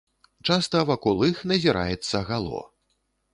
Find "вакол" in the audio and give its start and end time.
0.91-1.21